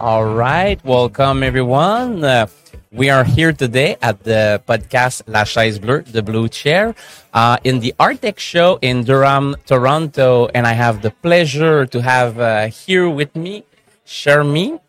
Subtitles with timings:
[0.00, 2.22] All right, welcome everyone.
[2.22, 2.46] Uh,
[2.92, 6.94] we are here today at the podcast La Chaise Bleue, the Blue Chair,
[7.34, 12.38] uh, in the Hardtech show in Durham, Toronto, and I have the pleasure to have
[12.38, 13.64] uh, here with me
[14.06, 14.80] Shermineh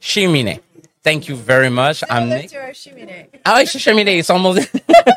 [0.00, 0.60] Chimine.
[1.02, 2.04] Thank you very much.
[2.10, 2.50] I'm Nick.
[3.46, 3.74] Oh, it's.
[3.74, 4.68] It's almost.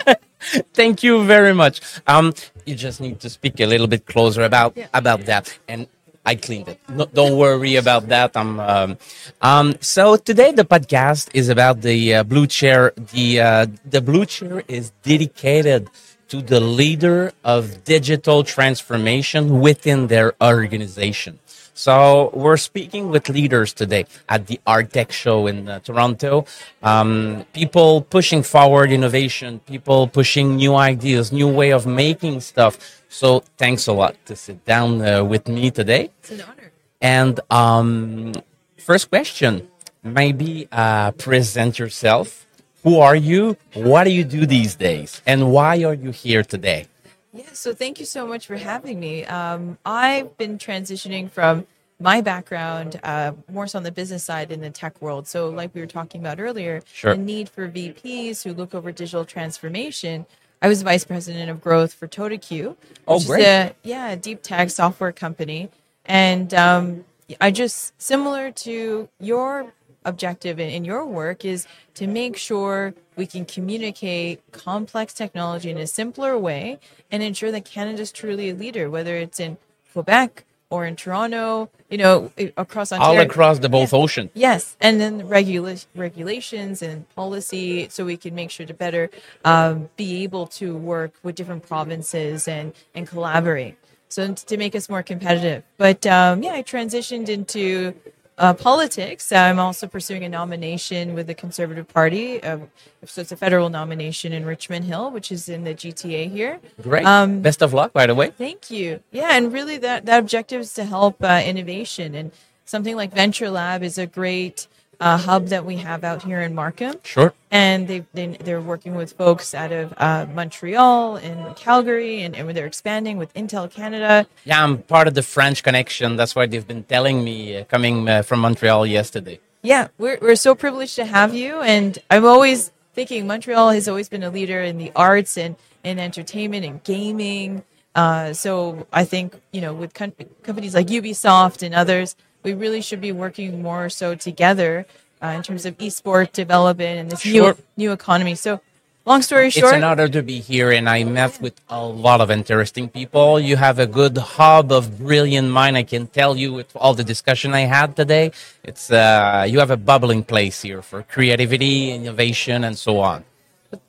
[0.73, 1.81] Thank you very much.
[2.07, 2.33] Um,
[2.65, 4.87] you just need to speak a little bit closer about Yeah.
[4.93, 5.87] about that and.
[6.25, 6.79] I cleaned it.
[6.87, 8.35] No, don't worry about that.
[8.37, 8.59] I'm.
[8.59, 8.97] Um,
[9.41, 12.93] um, so today the podcast is about the uh, blue chair.
[12.95, 15.89] The uh, the blue chair is dedicated
[16.29, 21.39] to the leader of digital transformation within their organization.
[21.75, 26.45] So we're speaking with leaders today at the Hardtech show in uh, Toronto.
[26.83, 33.02] Um, people pushing forward innovation, people pushing new ideas, new way of making stuff.
[33.13, 36.09] So thanks a lot to sit down uh, with me today.
[36.19, 36.71] It's an honor.
[36.99, 38.33] And um,
[38.79, 39.67] first question,
[40.01, 42.47] maybe uh, present yourself.
[42.83, 43.55] Who are you?
[43.75, 45.21] What do you do these days?
[45.27, 46.87] And why are you here today?
[47.31, 49.25] Yeah, so thank you so much for having me.
[49.25, 51.67] Um, I've been transitioning from
[51.99, 55.27] my background uh, more so on the business side in the tech world.
[55.27, 57.15] So, like we were talking about earlier, Sure.
[57.15, 60.25] the need for VPs who look over digital transformation.
[60.63, 63.41] I was vice president of growth for TotaQ, Oh, which great.
[63.41, 65.71] is a yeah a deep tech software company,
[66.05, 67.05] and um,
[67.41, 69.73] I just similar to your
[70.05, 75.79] objective in, in your work is to make sure we can communicate complex technology in
[75.79, 76.79] a simpler way
[77.11, 79.57] and ensure that Canada's truly a leader, whether it's in
[79.93, 84.31] Quebec or in Toronto, you know, across All across the both ocean.
[84.33, 89.11] Yes, and then the regula- regulations and policy, so we can make sure to better
[89.45, 93.77] um, be able to work with different provinces and and collaborate.
[94.09, 95.63] So to make us more competitive.
[95.77, 97.93] But um, yeah, I transitioned into
[98.37, 99.31] uh, politics.
[99.31, 102.41] I'm also pursuing a nomination with the Conservative Party.
[102.43, 102.59] Uh,
[103.05, 106.59] so it's a federal nomination in Richmond Hill, which is in the GTA here.
[106.81, 107.05] Great.
[107.05, 108.31] Um, Best of luck, by the way.
[108.31, 109.01] Thank you.
[109.11, 112.31] Yeah, and really that that objective is to help uh, innovation, and
[112.65, 114.67] something like Venture Lab is a great
[114.99, 117.33] uh, hub that we have out here in Markham, Sure.
[117.51, 122.49] and they, they they're working with folks out of uh, Montreal and Calgary, and, and
[122.51, 124.27] they're expanding with Intel Canada.
[124.45, 126.15] Yeah, I'm part of the French connection.
[126.15, 129.39] That's why they've been telling me uh, coming uh, from Montreal yesterday.
[129.61, 134.09] Yeah, we're we're so privileged to have you, and I'm always thinking Montreal has always
[134.09, 137.63] been a leader in the arts and in entertainment and gaming.
[137.95, 142.81] Uh, so I think you know with com- companies like Ubisoft and others, we really
[142.81, 144.85] should be working more so together
[145.21, 147.53] uh, in terms of esport development and this Sure.
[147.53, 148.35] new new economy.
[148.35, 148.59] So,
[149.05, 152.19] long story short, It's an honor to be here, and I met with a lot
[152.21, 153.39] of interesting people.
[153.39, 155.77] You have a good hub of brilliant mind.
[155.77, 158.31] I can tell you with all the discussion I had today.
[158.63, 163.23] It's uh, you have a bubbling place here for creativity, innovation, and so on.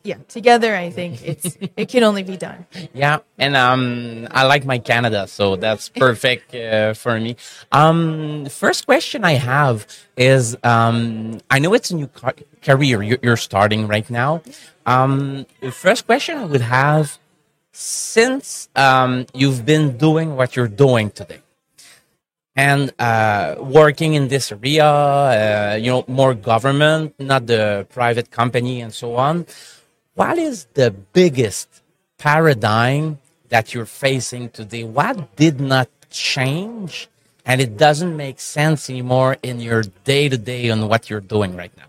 [0.02, 2.66] Yeah, together I think it's it can only be done.
[2.92, 7.36] Yeah, and um, I like my Canada, so that's perfect uh, for me.
[7.72, 9.86] Um, first question I have
[10.16, 14.42] is, um, I know it's a new ca- career you're, you're starting right now.
[14.86, 17.18] Um, first question I would have,
[17.72, 21.40] since um, you've been doing what you're doing today,
[22.56, 28.80] and uh, working in this area, uh, you know, more government, not the private company,
[28.80, 29.46] and so on.
[30.14, 31.82] What is the biggest
[32.18, 34.84] paradigm that you're facing today?
[34.84, 37.08] What did not change,
[37.44, 41.56] and it doesn't make sense anymore in your day to day on what you're doing
[41.56, 41.86] right now?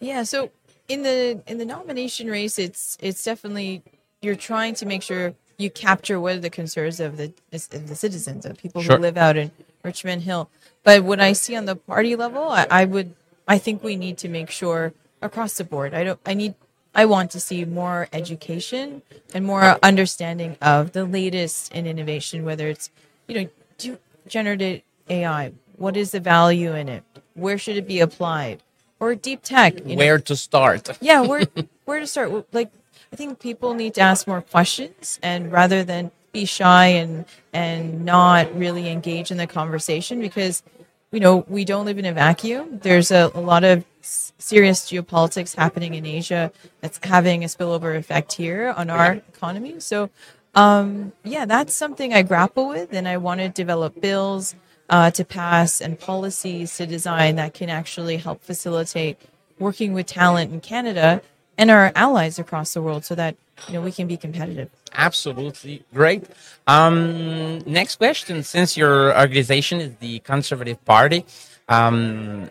[0.00, 0.50] Yeah, so
[0.88, 3.82] in the in the nomination race, it's it's definitely
[4.20, 7.94] you're trying to make sure you capture what are the concerns of the of the
[7.96, 8.96] citizens, of people Sure.
[8.96, 9.50] who live out in
[9.82, 10.48] Richmond Hill.
[10.84, 13.14] But what I see on the party level, I, I would
[13.46, 15.94] I think we need to make sure across the board.
[15.94, 16.54] I don't I need
[16.94, 19.02] I want to see more education
[19.34, 22.90] and more understanding of the latest in innovation, whether it's
[23.28, 23.48] you know
[23.78, 25.52] do generative AI.
[25.76, 27.02] What is the value in it?
[27.34, 28.62] Where should it be applied?
[29.00, 29.78] Or deep tech.
[29.84, 30.96] You know, Where to start?
[31.00, 31.44] yeah where
[31.84, 32.70] where to start like
[33.12, 38.04] i think people need to ask more questions and rather than be shy and and
[38.04, 40.62] not really engage in the conversation because
[41.10, 42.78] you know we don't live in a vacuum.
[42.82, 46.50] There's a, a lot of serious geopolitics happening in asia
[46.80, 49.78] that's having a spillover effect here on our economy.
[49.80, 50.10] So
[50.54, 54.54] um yeah that's something i grapple with and i want to develop bills
[54.92, 59.18] uh, to pass and policies to design that can actually help facilitate
[59.58, 61.22] working with talent in Canada
[61.56, 63.36] and our allies across the world so that
[63.68, 64.68] you know we can be competitive.
[64.94, 66.24] Absolutely great.
[66.66, 71.24] Um, next question: Since your organization is the Conservative Party,
[71.68, 72.50] um,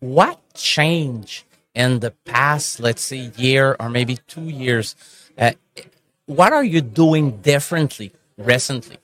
[0.00, 4.96] what change in the past, let's say, year or maybe two years?
[5.38, 5.52] Uh,
[6.26, 8.98] what are you doing differently recently?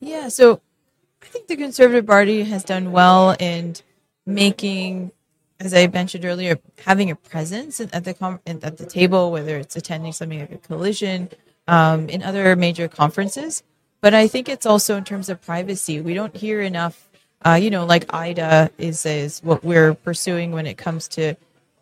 [0.00, 0.60] Yeah, so
[1.22, 3.74] I think the Conservative Party has done well in
[4.26, 5.12] making,
[5.58, 10.12] as I mentioned earlier, having a presence at the at the table, whether it's attending
[10.12, 11.30] something like a collision,
[11.68, 13.62] um, in other major conferences.
[14.00, 16.00] But I think it's also in terms of privacy.
[16.00, 17.08] We don't hear enough.
[17.44, 21.36] Uh, you know, like AIDA is is what we're pursuing when it comes to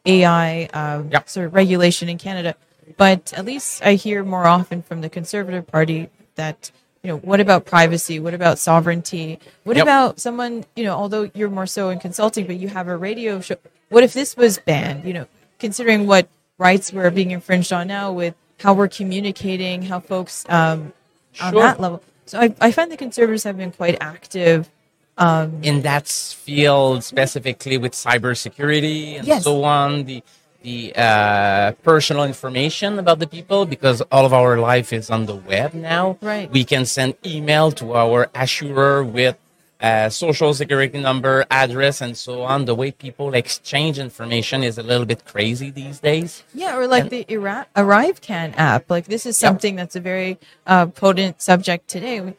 [0.04, 1.28] AI um, Yep.
[1.28, 2.54] sort of regulation in Canada.
[2.96, 6.70] But at least I hear more often from the Conservative Party that
[7.02, 8.18] you know what about privacy?
[8.20, 9.38] What about sovereignty?
[9.64, 9.84] What Yep.
[9.84, 10.94] about someone you know?
[10.94, 13.56] Although you're more so in consulting, but you have a radio show.
[13.88, 15.04] What if this was banned?
[15.04, 15.26] You know,
[15.58, 16.28] considering what
[16.58, 20.93] rights were being infringed on now with how we're communicating, how folks um,
[21.41, 21.62] on Sure.
[21.62, 22.03] that level.
[22.26, 24.70] So I, I find the conservatives have been quite active.
[25.19, 29.44] Um, in that field specifically with cybersecurity and Yes.
[29.44, 30.23] so on the
[30.62, 35.35] the uh, personal information about the people because all of our life is on the
[35.37, 36.50] web now Right.
[36.50, 39.38] we can send email to our assurer with
[39.81, 44.82] uh, social security number address and so on the way people exchange information is a
[44.82, 48.88] little bit crazy these days Yeah, or like And- the Ira- ArriveCan app.
[48.90, 52.34] Like this is something that's a very uh, potent subject today.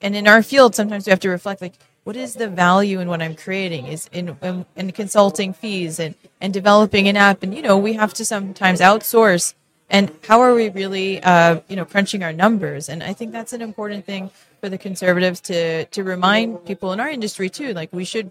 [0.00, 1.74] And in our field, sometimes we have to reflect like,
[2.04, 3.86] what is the value in what I'm creating?
[3.86, 7.94] Is in in, in consulting fees and and developing an app, and you know we
[7.94, 9.54] have to sometimes outsource.
[9.90, 12.88] And how are we really, uh, you know, crunching our numbers?
[12.88, 14.30] And I think that's an important thing
[14.60, 17.72] for the conservatives to to remind people in our industry too.
[17.72, 18.30] Like we should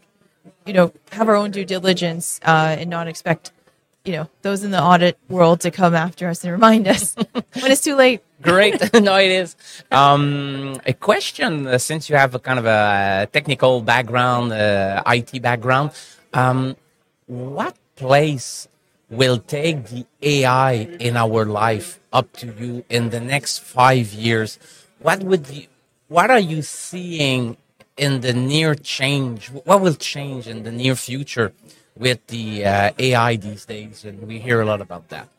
[0.65, 3.51] you know, have our own due diligence uh, and not expect,
[4.05, 7.71] you know, those in the audit world to come after us and remind us when
[7.71, 8.21] it's too late.
[8.41, 8.93] Great.
[9.01, 9.55] no, it is.
[9.91, 15.41] Um, a question uh, since you have a kind of a technical background, uh, IT
[15.41, 15.91] background,
[16.33, 16.75] um,
[17.25, 18.67] what place
[19.09, 24.59] will take the AI in our life up to you in the next five years?
[24.99, 25.67] What would you,
[26.07, 27.57] what are you seeing
[27.97, 29.47] in the near change?
[29.49, 31.53] What will change in the near future
[31.95, 34.05] with the uh, AI these days?
[34.05, 35.29] And we hear a lot about that.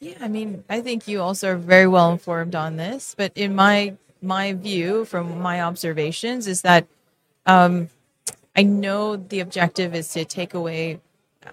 [0.00, 3.54] Yeah, I mean, I think you also are very well informed on this, but in
[3.54, 6.86] my my view, from my observations, is that
[7.46, 7.88] um,
[8.56, 11.00] I know the objective is to take away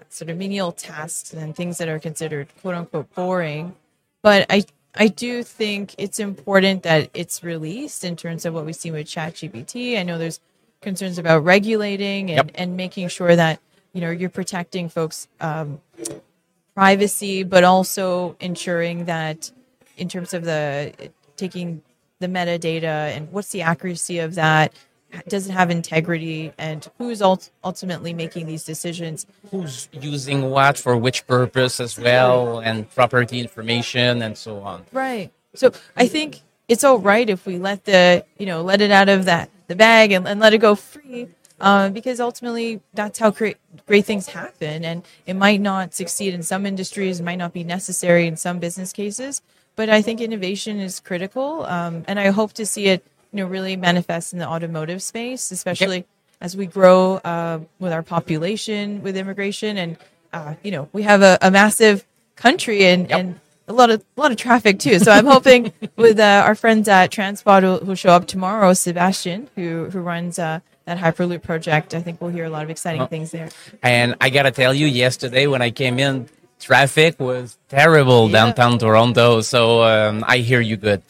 [0.08, 3.74] sort of menial tasks and things that are considered quote unquote boring,
[4.22, 4.64] but I
[4.94, 9.06] I do think it's important that it's released in terms of what we see with
[9.06, 9.98] ChatGPT.
[9.98, 10.40] I know there's
[10.80, 12.50] concerns about regulating and, Yep.
[12.56, 13.60] and making sure that
[13.92, 15.80] you know you're protecting folks um,
[16.74, 19.50] privacy, but also ensuring that
[19.96, 20.92] in terms of the
[21.36, 21.82] taking
[22.20, 24.72] the metadata and what's the accuracy of that,
[25.28, 29.26] does it have integrity, and who's ult- ultimately making these decisions?
[29.50, 35.30] who's using what for which purpose as well and property information and so on Right.
[35.54, 39.08] So I think it's all right if we let the you know let it out
[39.08, 41.28] of that the bag and, and let it go free.
[41.60, 46.42] Uh, because ultimately, that's how great great things happen, and it might not succeed in
[46.42, 49.42] some industries, it might not be necessary in some business cases.
[49.76, 53.46] But I think innovation is critical, um, and I hope to see it, you know,
[53.46, 56.04] really manifest in the automotive space, especially
[56.40, 59.96] as we grow uh, with our population, with immigration, and
[60.32, 62.04] uh, you know, we have a, a massive
[62.36, 63.18] country and, Yep.
[63.20, 64.98] and a lot of a lot of traffic too.
[64.98, 69.48] So I'm hoping with uh, our friends at Transpod who, who show up tomorrow, Sebastian,
[69.54, 71.94] who who runs uh, that Hyperloop project.
[71.94, 73.48] I think we'll hear a lot of exciting things there.
[73.82, 78.32] and i gotta tell you yesterday when i came in traffic was terrible Yeah.
[78.46, 81.02] downtown toronto so um, i hear you good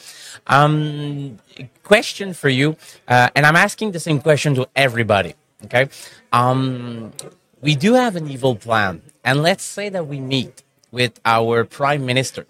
[0.47, 1.39] um,
[1.83, 2.77] question for you
[3.09, 5.89] uh, and i'm asking the same question to everybody okay
[6.33, 7.13] um,
[7.61, 12.05] we do have an evil plan and let's say that we meet with our prime
[12.07, 12.47] minister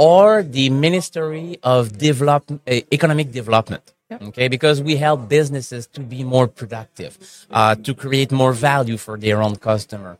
[0.00, 2.56] or the Ministry of Develop, uh,
[2.90, 3.82] Economic Development.
[4.10, 4.22] Yep.
[4.28, 9.18] Okay, because we help businesses to be more productive, uh, to create more value for
[9.18, 10.16] their own customer.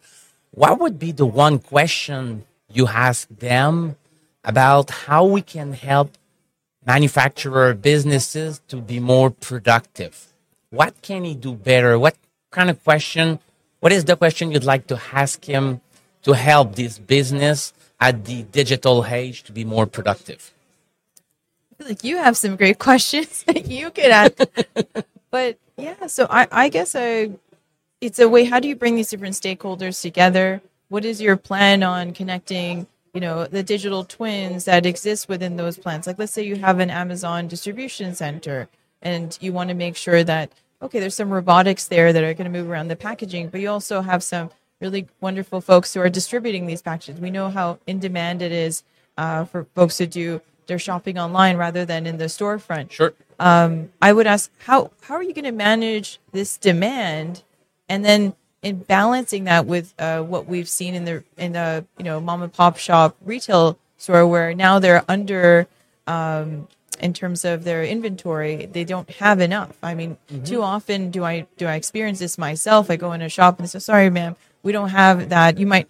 [0.51, 3.97] What would be the one question you ask them
[4.45, 6.17] about how we can help
[6.87, 10.33] manufacturer businesses to be more productive?
[10.71, 11.99] What can he do better?
[11.99, 12.17] What
[12.51, 13.39] kind of question?
[13.81, 15.81] What is the question you'd like to ask him
[16.23, 20.53] to help this business at the digital age to be more productive?
[21.73, 24.35] I feel like you have some great questions that you could ask.
[25.31, 27.31] but yeah, so I, I guess I,
[28.01, 28.45] it's a way.
[28.45, 30.61] How do you bring these different stakeholders together?
[30.89, 35.79] What is your plan on connecting you know the digital twins that exist within those
[35.79, 36.07] plants.
[36.07, 38.69] Like let's say you have an Amazon distribution center
[39.03, 40.51] and you want to make sure that
[40.83, 43.69] okay, there's some robotics there that are going to move around the packaging, but you
[43.69, 44.51] also have some
[44.81, 47.21] really wonderful folks who are distributing these packages.
[47.21, 48.83] We know how in demand it is
[49.19, 52.93] uh, for folks to do their shopping online rather than in the storefront.
[52.93, 53.13] Sure.
[53.39, 57.43] Um, I would ask how how are you going to manage this demand,
[57.89, 62.05] and then in balancing that with uh, what we've seen in the in the you
[62.05, 65.67] know mom and pop shop retail store where now they're under
[66.07, 66.69] um,
[67.01, 69.77] in terms of their inventory they don't have enough.
[69.83, 70.45] I mean mm-hmm.
[70.45, 72.91] too often do i do i experience this myself?
[72.91, 75.59] I go in a shop and say sorry ma'am we don't have that.
[75.59, 75.89] You might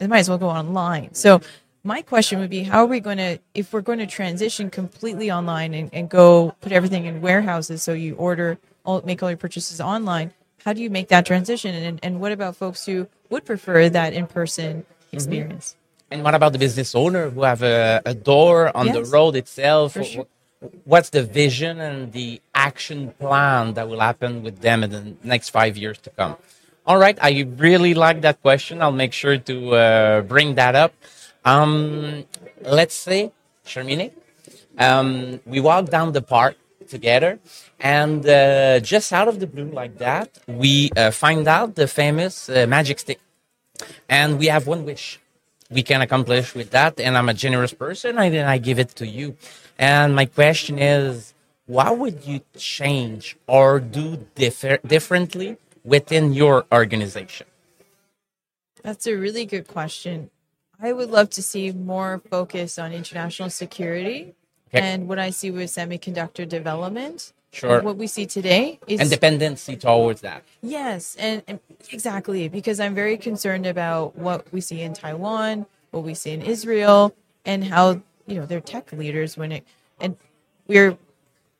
[0.00, 1.14] it might as well go online.
[1.14, 1.40] So
[1.82, 5.30] my question would be how are we going to if we're going to transition completely
[5.30, 9.36] online and, and go put everything in warehouses so you order all make all your
[9.36, 10.32] purchases online
[10.64, 14.12] how do you make that transition and, and what about folks who would prefer that
[14.12, 15.16] in-person mm-hmm.
[15.16, 16.14] experience mm-hmm.
[16.14, 18.94] and what about the business owner who have a, a door on yes.
[18.96, 20.26] the road itself sure.
[20.84, 25.50] what's the vision and the action plan that will happen with them in the next
[25.50, 26.36] five years to come
[26.86, 30.92] all right i really like that question i'll make sure to uh, bring that up
[31.44, 32.24] um,
[32.62, 33.32] let's say,
[33.66, 34.12] Charmine,
[34.78, 36.56] um, we walk down the park
[36.88, 37.38] together,
[37.80, 42.48] and uh, just out of the blue, like that, we uh, find out the famous
[42.48, 43.20] uh, magic stick,
[44.08, 45.20] and we have one wish
[45.70, 47.00] we can accomplish with that.
[47.00, 49.36] And I'm a generous person, and then I give it to you.
[49.78, 51.34] And my question is,
[51.66, 57.46] what would you change or do differ- differently within your organization?
[58.82, 60.30] That's a really good question.
[60.80, 64.34] I would love to see more focus on international security
[64.82, 67.32] and what I see with semiconductor development.
[67.52, 67.82] Sure.
[67.82, 70.42] What we see today is and dependency towards that.
[70.60, 71.60] Yes, and, and,
[71.92, 76.42] exactly because I'm very concerned about what we see in Taiwan, what we see in
[76.42, 77.14] Israel,
[77.44, 79.64] and how you know they're tech leaders when it
[80.00, 80.16] and
[80.66, 80.98] we're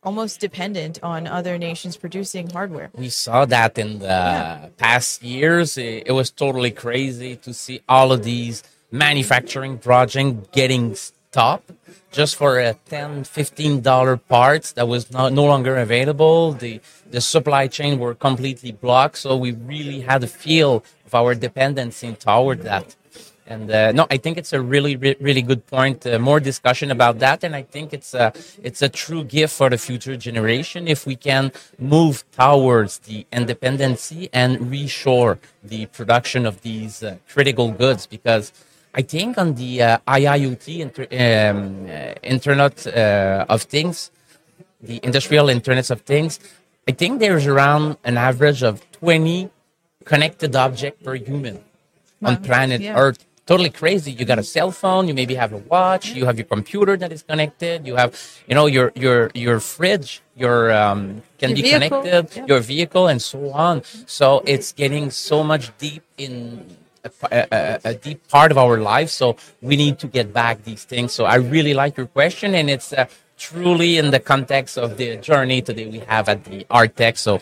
[0.02, 2.90] almost dependent on other nations producing hardware.
[2.94, 4.68] We saw that in the yeah.
[4.76, 5.78] past years.
[5.78, 10.94] It, it was totally crazy to see all of these manufacturing projects getting
[11.34, 11.72] stopped
[12.18, 16.40] just for a 10 15 dollar part that was not, no longer available.
[16.64, 16.74] The
[17.14, 20.72] the supply chain were completely blocked so we really had a feel
[21.06, 22.86] of our dependency toward that.
[23.52, 25.98] And uh, no i think it's a really re- really good point.
[26.06, 28.26] Uh, more discussion about that and i think it's a
[28.68, 31.44] it's a true gift for the future generation if we can
[31.94, 35.34] move towards the independency and reshore
[35.72, 38.46] the production of these uh, critical goods because
[38.94, 44.10] I think on the uh, IIoT inter- um, uh, Internet uh, of Things,
[44.80, 46.38] the industrial Internet of Things,
[46.86, 49.50] I think there's around an average of 20
[50.04, 51.56] connected objects per human
[52.20, 52.30] wow.
[52.30, 52.96] on planet yeah.
[52.96, 53.24] Earth.
[53.46, 54.12] Totally crazy.
[54.12, 55.06] You got a cell phone.
[55.06, 56.10] You maybe have a watch.
[56.10, 57.86] You have your computer that is connected.
[57.86, 60.22] You have, you know, your your your fridge.
[60.34, 62.02] Your um, can your be vehicle.
[62.02, 62.36] connected.
[62.38, 62.46] Yeah.
[62.46, 63.82] Your vehicle and so on.
[64.06, 66.74] So it's getting so much deep in
[67.04, 69.12] a, a, a, deep part of our lives.
[69.12, 71.12] So we need to get back these things.
[71.12, 73.06] So I really like your question, and it's uh,
[73.36, 77.18] truly in the context of the journey today we have at the Hardtech.
[77.18, 77.38] So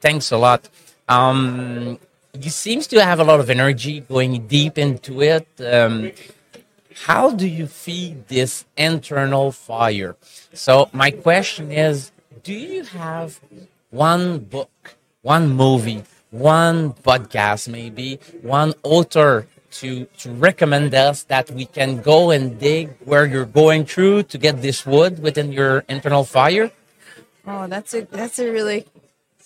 [0.00, 0.68] thanks a lot.
[1.08, 1.98] Um,
[2.40, 5.46] you seems to have a lot of energy going deep into it.
[5.60, 6.12] Um,
[7.04, 10.16] how do you feed this internal fire?
[10.52, 12.10] So my question is,
[12.42, 13.40] do you have
[13.90, 21.66] one book, one movie one podcast, maybe one author to to recommend us that we
[21.66, 26.24] can go and dig where you're going through to get this wood within your internal
[26.24, 26.70] fire?
[27.46, 28.86] Oh, that's a that's a really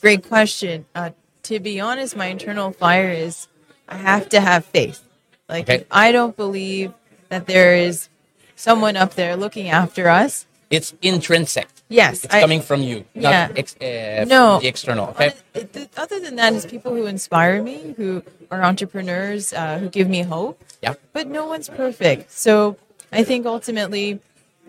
[0.00, 0.86] great question.
[0.94, 1.10] Uh,
[1.44, 3.48] to be honest, my internal fire is
[3.88, 5.02] I have to have faith.
[5.48, 5.86] Like okay.
[5.90, 6.94] I don't believe
[7.28, 8.08] that there is
[8.54, 10.46] someone up there looking after us.
[10.70, 11.68] It's intrinsic.
[11.90, 13.50] Yes, it's I, coming from you, yeah.
[13.56, 15.08] Ex, uh, no, the external.
[15.08, 15.34] Okay.
[15.96, 20.22] Other than that, is people who inspire me, who are entrepreneurs, uh, who give me
[20.22, 20.62] hope.
[20.82, 20.94] Yeah.
[21.12, 22.76] But no one's perfect, so
[23.10, 24.20] I think ultimately,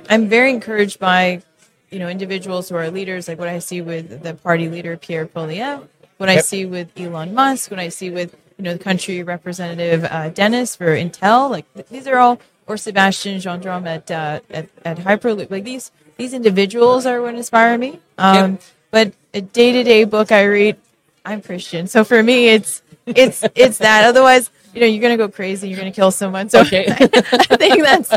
[0.10, 1.44] I'm very encouraged by,
[1.92, 5.28] you know, individuals who are leaders, like what I see with the party leader Pierre
[5.28, 5.88] Poilievre,
[6.18, 6.40] what yep.
[6.40, 10.30] I see with Elon Musk, what I see with you know the country representative uh,
[10.30, 11.50] Dennis for Intel.
[11.50, 15.50] Like these are all, or Sebastian Gendron at uh, at, at Hyperloop.
[15.50, 18.00] Like these these individuals are what inspire me.
[18.18, 18.62] Um, yep.
[18.92, 20.78] But a day to day book I read,
[21.26, 24.06] I'm Christian, so for me it's it's it's that.
[24.06, 25.68] Otherwise, you know, you're gonna go crazy.
[25.70, 26.50] You're gonna kill someone.
[26.50, 26.86] So Okay.
[26.90, 28.10] I think that's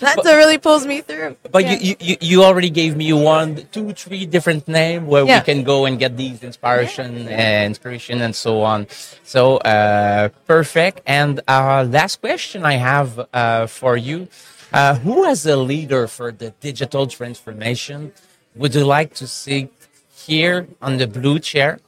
[0.00, 1.36] that's what really pulls me through.
[1.52, 1.78] But Yeah.
[1.86, 5.38] you, you, you already gave me one, two, three different names where Yeah.
[5.38, 8.86] we can go and get these inspiration and inspiration and so on.
[9.22, 11.00] So uh, perfect.
[11.06, 14.26] And uh, last question I have uh, for you:
[14.74, 18.12] uh, Who, as a leader for the digital transformation,
[18.54, 19.60] would you like to see
[20.26, 21.78] here on the blue chair?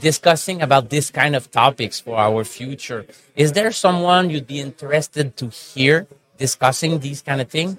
[0.00, 3.04] discussing about this kind of topics for our future.
[3.34, 6.06] Is there someone you'd be interested to hear
[6.38, 7.78] discussing these kind of things?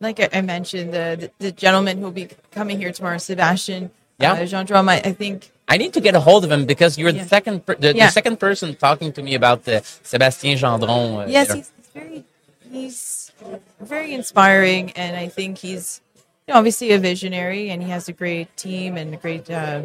[0.00, 3.90] like I mentioned, the, the gentleman who'll be coming here tomorrow, Sebastian.
[4.20, 4.34] Yeah.
[4.34, 4.88] Uh, Gendron.
[4.88, 7.22] I, I think I need to get a hold of him because you're Yeah.
[7.24, 8.06] the second per- the, Yeah.
[8.06, 9.80] the second person talking to me about the
[10.10, 11.24] Sébastien Gendron.
[11.24, 11.56] uh, yes, there.
[11.56, 12.24] he's very
[12.70, 13.32] he's
[13.80, 16.00] very inspiring, and I think he's
[16.46, 19.82] you know, obviously a visionary, and he has a great team and a great uh,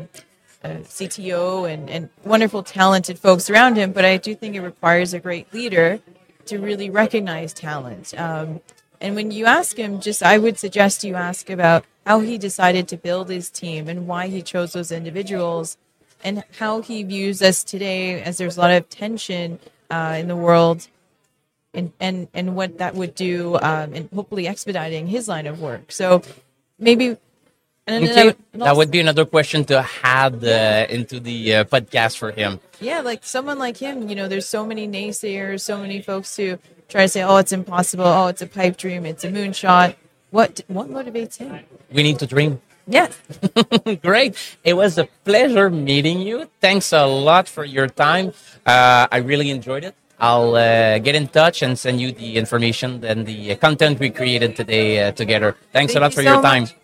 [0.64, 3.92] uh, CTO and and wonderful talented folks around him.
[3.92, 6.00] But I do think it requires a great leader
[6.46, 8.14] to really recognize talent.
[8.20, 8.62] Um,
[9.00, 12.88] and when you ask him, just I would suggest you ask about how he decided
[12.90, 15.78] to build his team and why he chose those individuals
[16.24, 19.60] and how he views us today as there's a lot of tension
[19.90, 20.88] uh, in the world
[21.74, 25.92] and, and, and what that would do um, and hopefully expediting his line of work.
[25.92, 26.22] So
[26.80, 27.18] maybe
[27.88, 32.18] and Okay, would- that would be another question to add uh, into the uh, podcast
[32.18, 32.60] for him.
[32.80, 36.58] Yeah, like someone like him, you know, there's so many naysayers, so many folks who
[36.90, 38.06] try to say, "Oh, it's impossible.
[38.06, 39.06] Oh, it's a pipe dream.
[39.06, 39.96] It's a moonshot."
[40.30, 41.60] What what motivates him?
[41.92, 42.62] We need to dream.
[42.88, 43.18] Yes,
[44.04, 44.36] Great.
[44.64, 46.50] It was a pleasure meeting you.
[46.60, 48.34] Thanks a lot for your time.
[48.66, 49.96] Uh, I really enjoyed it.
[50.22, 54.56] I'll uh, get in touch and send you the information and the content we created
[54.56, 55.58] today uh, together.
[55.74, 56.64] Thanks Thank a lot for so your time.
[56.64, 56.81] much.